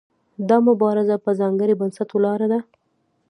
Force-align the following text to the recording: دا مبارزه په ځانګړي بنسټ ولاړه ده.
دا 0.49 0.57
مبارزه 0.67 1.15
په 1.25 1.31
ځانګړي 1.39 1.73
بنسټ 1.81 2.09
ولاړه 2.13 2.47
ده. 2.51 2.59